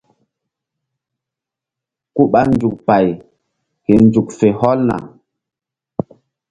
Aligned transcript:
Ku 2.15 2.21
ɓa 2.31 2.41
nzuk 2.51 2.75
pay 2.87 3.07
ke 3.83 3.91
nzuk 4.05 4.27
fe 4.37 4.47
hɔlna. 4.59 4.95